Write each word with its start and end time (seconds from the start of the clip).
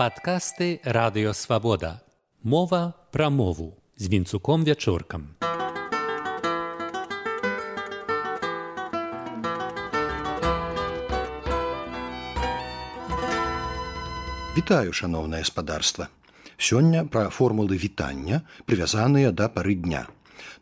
Падкасты 0.00 0.80
радыёвабода. 0.82 2.00
Мова 2.42 2.94
пра 3.12 3.28
мову 3.28 3.76
з 3.96 4.08
вінцуком 4.08 4.64
вячоркам. 4.64 5.36
Вітаю 14.56 14.96
шаноўнае 14.96 15.44
спадарства. 15.44 16.08
Сёння 16.56 17.04
пра 17.04 17.28
формулы 17.28 17.76
вітання 17.76 18.40
прывязаныя 18.64 19.36
да 19.36 19.52
пары 19.52 19.74
дня. 19.74 20.08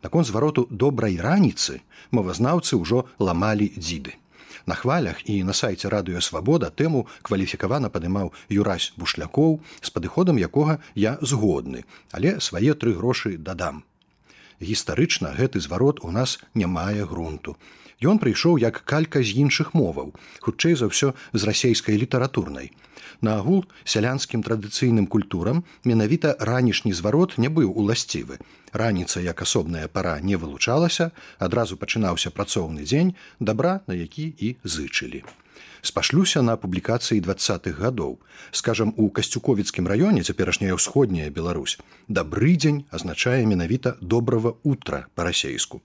Наконт 0.03 0.27
звароту 0.27 0.67
добрай 0.69 1.15
раніцы 1.15 1.79
мовазнаўцы 2.11 2.75
ўжо 2.75 3.07
ламалі 3.19 3.71
дзіды. 3.79 4.19
На 4.69 4.75
хвалях 4.75 5.25
і 5.25 5.41
на 5.43 5.53
сайце 5.57 5.89
радыёвабода 5.89 6.67
тэму 6.69 6.99
кваліфікавана 7.25 7.89
падымаў 7.89 8.27
Юрась 8.53 8.93
бушлякоў 9.01 9.55
з 9.81 9.89
падыходам 9.89 10.37
якога 10.37 10.77
я 10.93 11.17
згодны, 11.25 11.81
але 12.13 12.37
свае 12.37 12.77
тры 12.77 12.93
грошы 12.93 13.41
дадам. 13.41 13.81
Гістарычна 14.61 15.33
гэты 15.33 15.57
зварот 15.57 16.05
у 16.05 16.13
нас 16.13 16.37
не 16.53 16.69
мае 16.69 17.09
грунту. 17.09 17.57
Ён 17.99 18.19
прыйшоў 18.19 18.55
як 18.63 18.79
калька 18.87 19.19
з 19.19 19.35
іншых 19.43 19.73
моваў, 19.75 20.15
хутчэй 20.39 20.75
за 20.79 20.87
ўсё 20.87 21.11
з 21.35 21.41
расейскай 21.43 21.99
літаратурнай. 21.99 22.71
Наагул 23.19 23.65
сялянскім 23.83 24.39
традыцыйным 24.39 25.07
культурам 25.07 25.65
менавіта 25.83 26.31
ранішні 26.39 26.95
зварот 26.95 27.35
не 27.35 27.51
быў 27.51 27.75
уласцівы. 27.75 28.39
Раніца 28.71 29.19
як 29.19 29.43
асобная 29.43 29.91
пара 29.91 30.23
не 30.23 30.39
вылучалася, 30.39 31.11
адразу 31.39 31.75
пачынаўся 31.75 32.31
працоўны 32.31 32.87
дзень, 32.87 33.15
дабра, 33.39 33.81
на 33.87 33.93
які 33.99 34.31
і 34.31 34.55
зычылі. 34.63 35.27
Спашлюся 35.81 36.41
на 36.41 36.55
публікацыі 36.55 37.19
двадцатых 37.19 37.83
гадоў. 37.83 38.19
Скажам, 38.51 38.93
у 38.95 39.09
касцюковіцкім 39.11 39.91
раёне 39.91 40.23
цяперашняя 40.23 40.71
ўсходняя 40.79 41.27
Беларусь. 41.27 41.79
Дабры 42.07 42.55
дзень 42.55 42.83
азначае 42.91 43.43
менавіта 43.43 43.99
добрага 43.99 44.55
утра 44.63 45.07
па-расейску. 45.15 45.83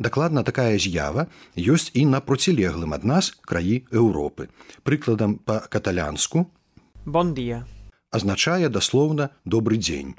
Дакладна 0.00 0.42
такая 0.42 0.80
з'ява 0.80 1.28
ёсць 1.60 1.92
і 1.92 2.08
на 2.08 2.24
процілеглым 2.24 2.96
ад 2.96 3.04
нас 3.04 3.36
краі 3.44 3.84
Еўропы. 3.92 4.48
Прыкладам 4.82 5.36
па-каталянску 5.44 6.48
Бондія 7.04 7.66
азначае 8.10 8.68
даслоўна 8.68 9.30
добры 9.44 9.76
дзень. 9.76 10.14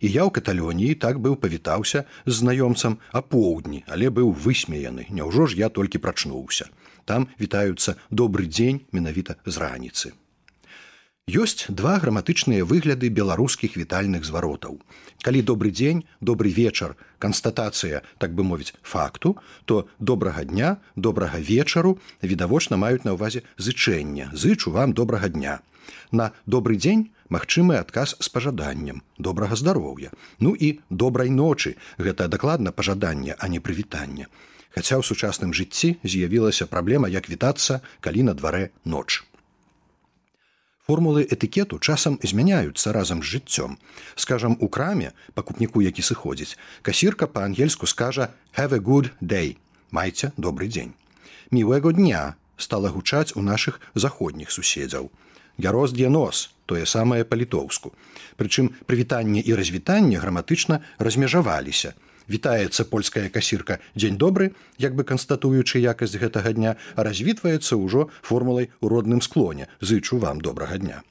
І 0.00 0.06
я 0.14 0.22
ў 0.26 0.30
каталоніі 0.30 0.94
так 1.02 1.18
быў 1.22 1.34
павітаўся 1.42 2.04
з 2.26 2.34
знаёмцам 2.38 2.98
апоўдні, 3.12 3.82
але 3.90 4.10
быў 4.14 4.30
высмеяны. 4.32 5.10
Няўжо 5.10 5.46
ж 5.50 5.58
я 5.58 5.68
толькі 5.68 5.98
прачнуўся. 5.98 6.70
Там 7.04 7.28
вітаюцца 7.40 7.98
добры 8.10 8.46
дзень 8.46 8.86
менавіта 8.92 9.36
з 9.44 9.58
раніцы. 9.58 10.14
Ёсць 11.28 11.68
два 11.68 11.98
граматычныя 12.00 12.64
выгляды 12.64 13.12
беларускіх 13.12 13.76
вітальных 13.76 14.24
зваротаў. 14.24 14.80
Калі 15.20 15.42
добры 15.44 15.68
дзень, 15.68 16.08
добрый 16.24 16.56
вечар, 16.56 16.96
канстатацыя, 17.20 18.00
так 18.16 18.32
бы 18.32 18.48
мовіць 18.48 18.72
факту, 18.80 19.36
то 19.66 19.84
добрага 19.98 20.44
дня, 20.48 20.78
добрага 20.96 21.36
вечару 21.36 21.98
відавочна 22.22 22.80
маюць 22.80 23.04
на 23.04 23.12
ўвазе 23.12 23.44
зычэння, 23.60 24.32
зычу 24.32 24.72
вам 24.72 24.96
добрага 24.96 25.28
дня. 25.28 25.60
На 26.16 26.32
добрый 26.46 26.80
дзень 26.80 27.12
магчымы 27.28 27.76
адказ 27.76 28.16
з 28.16 28.28
пажаданнем, 28.32 29.04
добрага 29.18 29.52
здароўя. 29.52 30.16
Ну 30.40 30.56
і 30.56 30.80
добрай 30.88 31.28
ночы 31.28 31.76
гэта 32.00 32.32
дакладна 32.32 32.72
пажаданне, 32.72 33.36
а 33.36 33.52
не 33.52 33.60
прывітанне. 33.60 34.32
Хаця 34.72 34.96
ў 34.96 35.04
сучасным 35.04 35.52
жыцці 35.52 36.00
з'явілася 36.00 36.64
праблема, 36.64 37.12
як 37.12 37.28
вітацца, 37.28 37.84
калі 38.00 38.32
на 38.32 38.32
дварэ 38.32 38.72
ноч. 38.88 39.28
Формулы 40.88 41.26
этыкету 41.28 41.76
часам 41.78 42.18
змяняюцца 42.22 42.92
разам 42.96 43.20
з 43.20 43.36
жыццём. 43.36 43.76
Скажам, 44.16 44.56
у 44.58 44.68
краме 44.72 45.12
пакупніку, 45.34 45.82
які 45.84 46.00
сыходзіць, 46.00 46.56
касірка 46.80 47.26
па-ангельску 47.26 47.84
скажа 47.84 48.32
have 48.56 48.72
a 48.72 48.80
good 48.80 49.10
day, 49.20 49.58
майце 49.90 50.32
добрый 50.38 50.72
дзень. 50.72 50.96
Міўэго 51.52 51.92
дня 51.92 52.40
стала 52.56 52.88
гучаць 52.88 53.36
у 53.36 53.44
нашых 53.44 53.84
заходніх 53.92 54.48
суседзяў. 54.48 55.12
Яроз 55.60 55.92
дзе 55.92 56.08
нос, 56.08 56.56
тое 56.64 56.88
самае 56.88 57.28
па-літоўску. 57.28 57.92
Прычым 58.40 58.72
прывітанне 58.88 59.44
і 59.44 59.60
развітанне 59.60 60.16
граматычна 60.16 60.80
размежаваліся 60.96 61.92
вітаецца 62.28 62.84
польская 62.84 63.28
касірка 63.28 63.80
дзень 63.96 64.16
добры 64.20 64.52
як 64.78 64.94
бы 64.94 65.04
канстатуючы 65.04 65.80
якасць 65.82 66.16
гэтага 66.20 66.52
дня 66.52 66.76
развітваецца 66.96 67.76
ўжо 67.76 68.08
формулай 68.22 68.70
у 68.80 68.88
родным 68.88 69.20
склоне 69.20 69.68
зычу 69.80 70.18
вам 70.18 70.40
добрага 70.40 70.78
дня. 70.78 71.02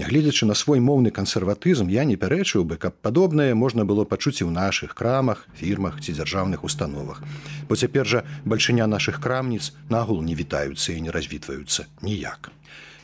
Нягледзячы 0.00 0.46
на 0.48 0.54
свой 0.54 0.80
моўны 0.80 1.10
кансерватызм 1.12 1.88
я 1.92 2.04
не 2.08 2.16
пярэчыў 2.16 2.64
бы 2.64 2.80
каб 2.80 2.96
падобнае 3.04 3.52
можна 3.52 3.84
было 3.84 4.08
пачуць 4.08 4.40
і 4.40 4.48
ў 4.48 4.52
нашых 4.56 4.96
крамах 4.96 5.44
фірмах 5.52 6.00
ці 6.00 6.16
дзяржаўных 6.16 6.64
установах. 6.64 7.20
Бо 7.68 7.76
цяпер 7.76 8.08
жа 8.08 8.24
бальшыня 8.48 8.88
нашых 8.88 9.20
крамніц 9.20 9.76
нагул 9.92 10.24
не 10.24 10.34
вітаюцца 10.34 10.96
і 10.96 11.04
не 11.04 11.12
развітваюцца 11.12 11.84
ніяк 12.00 12.48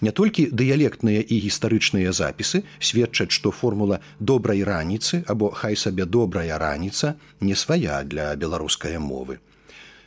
Не 0.01 0.13
толькі 0.15 0.47
дыялектныя 0.55 1.23
і 1.27 1.41
гістарычныя 1.43 2.13
запісы 2.15 2.63
сведчаць, 2.79 3.35
што 3.35 3.51
формула 3.51 3.99
добрай 4.21 4.63
раніцы 4.63 5.25
або 5.27 5.51
хай 5.51 5.75
сабе 5.75 6.07
добрая 6.07 6.59
раніца 6.59 7.17
не 7.41 7.59
свая 7.59 8.03
для 8.05 8.31
беларускай 8.37 8.99
мовы. 8.99 9.39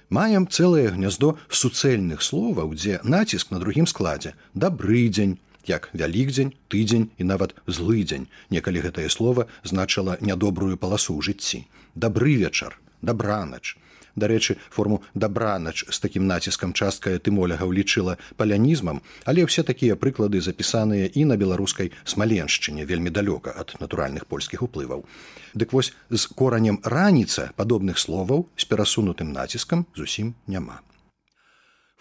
Маем 0.10 0.48
цэлае 0.48 0.92
гняздо 0.96 1.36
суцэльных 1.48 2.24
словаў, 2.24 2.74
дзе 2.76 3.00
націск 3.04 3.52
на 3.52 3.60
другім 3.60 3.88
складзе 3.88 4.34
дабры 4.54 5.08
дзень, 5.08 5.38
як 5.68 5.88
вялікдзень, 5.94 6.56
тыдзень 6.68 7.12
і 7.18 7.28
нават 7.28 7.56
злы 7.68 8.04
дзень, 8.04 8.28
некалі 8.50 8.84
гэтае 8.88 9.08
слово 9.08 9.48
значыла 9.64 10.18
нядобрую 10.20 10.76
паласу 10.76 11.16
ў 11.16 11.32
жыцці. 11.32 11.68
Дабры 11.96 12.36
вечар, 12.40 12.80
дабранач, 13.02 13.76
дарэчы 14.16 14.58
форму 14.70 15.02
дабранач 15.14 15.86
з 15.90 15.98
такім 16.00 16.28
націскам 16.28 16.74
частка 16.74 17.18
тымоляга 17.20 17.66
ўлічыла 17.66 18.18
палянізмам 18.38 19.02
але 19.26 19.48
ўсе 19.48 19.64
такія 19.64 19.96
прыклады 19.96 20.42
запісаныя 20.42 21.10
і 21.14 21.26
на 21.26 21.38
беларускай 21.38 21.92
смаленшчыне 22.04 22.86
вельмі 22.86 23.10
далёка 23.10 23.56
ад 23.56 23.76
натуральных 23.80 24.26
польскіх 24.26 24.62
уплываў. 24.62 25.06
Дык 25.54 25.74
вось 25.74 25.94
з 26.10 26.24
коранем 26.28 26.80
раніца 26.84 27.52
падобных 27.56 28.00
словаў 28.00 28.48
з 28.56 28.66
перасунутым 28.66 29.32
націскам 29.32 29.86
зусім 29.96 30.36
няма 30.48 30.82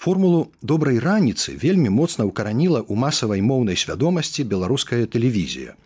формулу 0.01 0.49
добрай 0.63 0.97
раніцы 0.97 1.53
вельмі 1.61 1.93
моцна 1.93 2.25
ўкараніла 2.25 2.81
ў 2.89 2.97
масавай 2.97 3.45
моўнай 3.45 3.77
свядомасці 3.77 4.49
беларуская 4.49 5.05
тэлевізія 5.05 5.77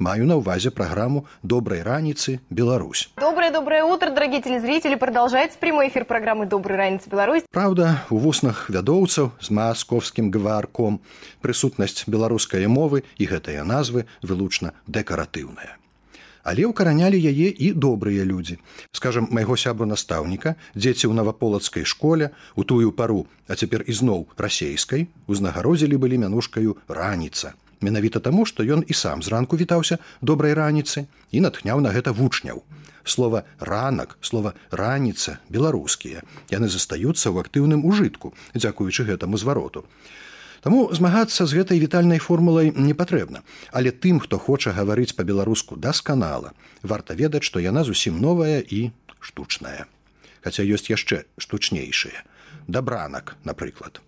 Маю 0.00 0.24
на 0.24 0.36
увазе 0.40 0.70
программу 0.70 1.26
«Доброй 1.42 1.82
раницы, 1.82 2.40
Беларусь». 2.48 3.10
Доброе-доброе 3.18 3.84
утро, 3.84 4.08
дорогие 4.08 4.40
телезрители. 4.40 4.94
Продолжается 4.94 5.58
прямой 5.58 5.88
эфир 5.88 6.06
программы 6.06 6.46
«Доброй 6.46 6.78
раницы, 6.78 7.10
Беларусь». 7.10 7.42
Правда, 7.52 8.02
у 8.08 8.16
вуснах 8.16 8.70
вядоўцаў 8.70 9.32
з 9.38 9.50
масковскім 9.50 10.30
гварком 10.32 11.02
прысутнасць 11.44 12.08
беларускай 12.08 12.64
мовы 12.64 13.04
і 13.20 13.28
гэтыя 13.28 13.60
назвы 13.60 14.08
вылучна 14.24 14.72
дэкаратыўная. 14.88 15.79
Але 16.42 16.66
ўкаранялі 16.66 17.18
яе 17.20 17.48
і 17.52 17.72
добрыя 17.72 18.24
людзі. 18.24 18.58
Скажам, 18.92 19.28
майго 19.30 19.56
сябру 19.56 19.86
настаўніка, 19.86 20.56
дзеці 20.74 21.08
ў 21.08 21.14
наваполацкай 21.16 21.84
школе, 21.84 22.30
у 22.56 22.64
тую 22.64 22.92
пару, 22.92 23.26
а 23.48 23.56
цяпер 23.56 23.84
ізноў 23.86 24.28
расейскай, 24.36 25.08
узнагародзілі 25.26 25.96
былі 25.96 26.22
мянушкаю 26.24 26.76
раніца 26.88 27.54
менавіта 27.80 28.20
таму, 28.20 28.44
што 28.46 28.64
ён 28.64 28.84
і 28.86 28.94
сам 28.94 29.22
зранку 29.22 29.56
вітаўся 29.56 29.98
добрай 30.20 30.54
раніцы 30.54 31.06
і 31.32 31.40
натхняў 31.40 31.80
на 31.80 31.90
гэта 31.90 32.12
вучняў. 32.12 32.62
Слова 33.04 33.44
ранак, 33.58 34.18
слова 34.20 34.52
раніца 34.70 35.40
беларускія. 35.48 36.22
Яны 36.52 36.68
застаюцца 36.68 37.32
ў 37.32 37.40
актыўным 37.40 37.84
ужытку, 37.88 38.34
дзякуючы 38.54 39.08
гэтаму 39.08 39.40
звароту. 39.40 39.84
Таму 40.60 40.92
змагацца 40.92 41.46
з 41.48 41.56
гэтай 41.56 41.80
вітальнай 41.80 42.20
формулай 42.20 42.68
не 42.76 42.92
патрэбна, 42.92 43.40
але 43.72 43.90
тым, 43.90 44.20
хто 44.20 44.36
хоча 44.36 44.76
гаварыць 44.76 45.16
па-беларуску 45.16 45.76
дасканала, 45.76 46.52
варта 46.82 47.16
ведаць, 47.16 47.44
што 47.48 47.64
яна 47.64 47.84
зусім 47.84 48.20
новая 48.20 48.60
і 48.60 48.92
штучная. 49.20 49.88
Хаця 50.44 50.64
ёсць 50.64 50.92
яшчэ 50.92 51.24
штучнейшыя. 51.40 52.24
Дабранак, 52.68 53.36
напрыклад. 53.44 54.00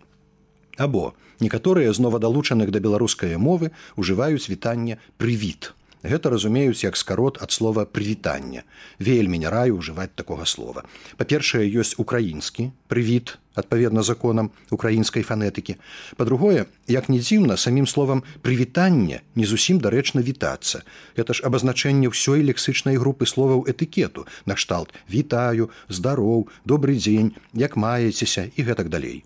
Або 0.77 1.15
некаторыя 1.41 1.93
з 1.93 2.01
новадалучаных 2.05 2.71
да 2.71 2.81
беларускай 2.81 3.37
мовы 3.37 3.73
ўжываюць 3.97 4.49
вітанне 4.49 5.01
прывіт. 5.17 5.73
Гэта 6.03 6.31
разумеюць 6.35 6.83
як 6.83 6.97
скарот 6.99 7.39
ад 7.43 7.53
слова 7.55 7.87
прывітання. 7.87 8.67
Вельмі 8.99 9.39
не 9.39 9.47
раю 9.47 9.79
ўжываць 9.79 10.11
такога 10.19 10.45
слова. 10.51 10.83
Па-першае, 11.17 11.63
ёсць 11.71 11.95
украінскі 11.95 12.75
прывіт, 12.91 13.39
адпаведна 13.55 14.03
законам 14.03 14.51
украінскай 14.75 15.23
фанетыкі. 15.23 15.79
Па-другое, 16.19 16.67
як 16.91 17.09
не 17.09 17.23
дзіўна 17.23 17.57
самім 17.57 17.87
словам 17.87 18.27
прывітанне 18.43 19.23
не 19.39 19.47
зусім 19.47 19.79
дарэчна 19.79 20.27
вітацца. 20.27 20.83
Гэта 21.15 21.39
ж 21.39 21.47
абазначэнне 21.47 22.11
ўсёй 22.11 22.43
лексычнай 22.51 22.99
групы 22.99 23.23
словаў 23.23 23.63
этыкету, 23.71 24.27
накшталт 24.45 24.91
вітаю, 25.07 25.71
здароў, 25.87 26.51
добрый 26.67 26.99
дзень, 26.99 27.39
як 27.55 27.79
маецеся 27.79 28.51
і 28.57 28.61
гэтак 28.67 28.91
далей. 28.91 29.23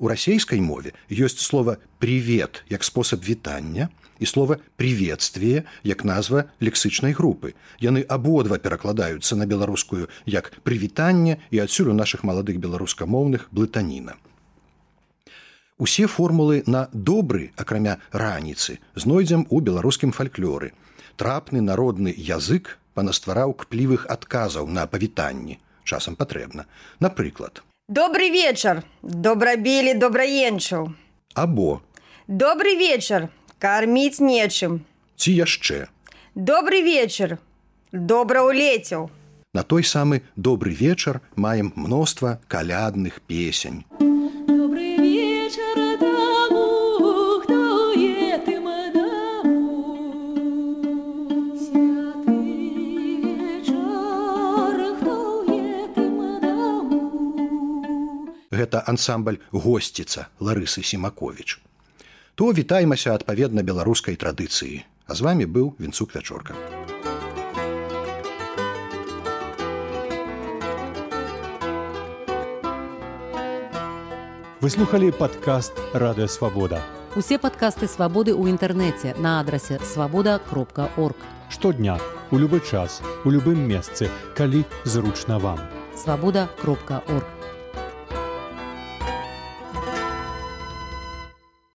У 0.00 0.08
расійскай 0.08 0.60
мове 0.60 0.92
ёсць 1.08 1.40
слова 1.40 1.76
привет 1.98 2.64
як 2.68 2.84
спосаб 2.84 3.24
вітання 3.24 3.88
і 4.20 4.26
слова 4.26 4.58
приветствие 4.76 5.64
як 5.82 6.04
назва 6.04 6.44
лексычнай 6.60 7.12
групы. 7.12 7.54
Яны 7.80 8.04
абодва 8.04 8.58
перакладаюцца 8.58 9.34
на 9.36 9.46
беларускую 9.46 10.08
як 10.26 10.52
прывітанне 10.62 11.40
і 11.50 11.58
адсюль 11.64 11.90
у 11.90 11.96
нашых 11.96 12.22
маладых 12.22 12.60
беларускамоўных 12.60 13.48
блытаніна. 13.50 14.20
Усе 15.80 16.06
формулы 16.06 16.62
на 16.66 16.88
добры, 16.92 17.52
акрамя 17.56 17.98
раніцы, 18.12 18.78
знойдзем 18.94 19.46
у 19.48 19.60
беларускім 19.60 20.12
фальклоры. 20.12 20.76
Трапны 21.16 21.64
народны 21.64 22.12
язык 22.12 22.76
панаствараў 22.92 23.56
кплівых 23.56 24.04
адказаў 24.04 24.68
на 24.68 24.86
павітанні. 24.86 25.58
Часам 25.84 26.16
патрэбна. 26.16 26.66
Напрыклад, 27.00 27.64
Добрый 27.88 28.30
вечер, 28.30 28.84
добрабілі 29.02 29.94
добраенчыў. 29.94 30.92
або 31.34 31.80
Добрый 32.28 32.76
вечер, 32.76 33.28
карміць 33.60 34.24
нечым. 34.24 34.80
ці 35.20 35.30
яшчэ. 35.36 35.92
Добрый 36.34 36.80
вечер, 36.82 37.38
добра 37.92 38.40
улецеў. 38.42 39.10
На 39.52 39.62
той 39.62 39.84
самы 39.84 40.22
добры 40.36 40.72
вечар 40.72 41.20
маем 41.36 41.72
мноства 41.76 42.40
калядных 42.48 43.20
песень. 43.20 43.84
Добрый 44.46 44.96
вечер 44.96 45.76
тому, 45.98 47.40
кто 47.42 47.92
дому. 48.94 49.78
Святый 51.58 52.70
вечер, 53.34 54.76
кто 55.00 55.16
дому. 56.48 57.08
Гэта 58.50 58.84
ансамбль 58.86 59.42
госціца 59.52 60.28
Ларысы 60.38 60.82
Семаковіч. 60.82 61.58
То 62.34 62.52
вітаймася 62.52 63.14
адпаведна 63.14 63.62
беларускай 63.62 64.16
традыцыі. 64.16 64.84
А 65.06 65.14
з 65.14 65.20
вами 65.20 65.44
быў 65.44 65.74
вінцук 65.80 66.14
вячорка. 66.14 66.54
Вы 74.60 74.68
слухали 74.68 75.10
падкаст 75.10 75.72
радыёвабода. 75.94 76.84
Усе 77.16 77.40
падкасты 77.40 77.88
свабоды 77.88 78.36
ў 78.36 78.52
інтэрнэце 78.52 79.16
на 79.16 79.40
адрасе 79.40 79.80
свабода 79.80 80.36
кропка 80.38 80.92
орг. 81.00 81.16
Штодня, 81.48 81.96
у 82.30 82.36
любы 82.36 82.60
час, 82.60 83.00
у 83.24 83.32
любым 83.32 83.64
месцы, 83.64 84.12
калі 84.36 84.62
зручна 84.84 85.40
вам. 85.40 85.58
Свабода 85.96 86.46
кропка 86.60 87.02
орг. 87.08 87.39